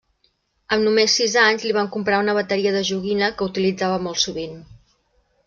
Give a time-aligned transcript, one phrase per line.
[0.77, 4.59] Amb només sis anys li van comprar una bateria de joguina que utilitzava molt sovint.